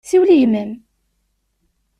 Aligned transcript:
Siwel 0.09 0.29
i 0.31 0.37
gma-m. 0.41 0.71